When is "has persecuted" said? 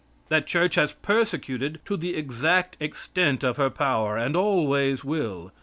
0.81-1.79